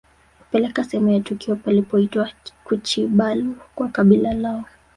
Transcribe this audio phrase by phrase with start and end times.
[0.39, 2.29] Kupeleka sehemu ya tukio palipoitwa
[2.63, 4.65] kuchibalu kwa kabila lao